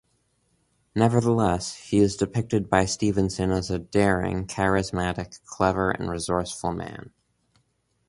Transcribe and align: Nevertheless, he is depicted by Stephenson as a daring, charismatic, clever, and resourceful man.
Nevertheless, 0.95 1.75
he 1.75 1.99
is 1.99 2.15
depicted 2.17 2.71
by 2.71 2.85
Stephenson 2.85 3.51
as 3.51 3.69
a 3.69 3.77
daring, 3.77 4.47
charismatic, 4.47 5.45
clever, 5.45 5.91
and 5.91 6.09
resourceful 6.09 6.73
man. 6.73 7.11